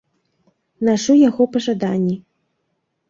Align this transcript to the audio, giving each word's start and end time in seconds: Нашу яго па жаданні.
Нашу 0.89 1.17
яго 1.29 1.43
па 1.53 1.57
жаданні. 1.69 2.15